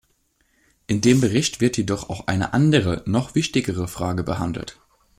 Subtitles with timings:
[0.87, 4.81] In dem Bericht wird jedoch auch eine andere, noch wichtigere Frage behandelt.